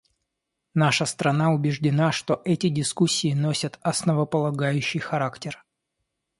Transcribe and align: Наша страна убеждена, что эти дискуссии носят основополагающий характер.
Наша 0.73 1.05
страна 1.05 1.51
убеждена, 1.51 2.11
что 2.11 2.41
эти 2.43 2.69
дискуссии 2.69 3.33
носят 3.35 3.77
основополагающий 3.83 4.97
характер. 4.97 5.63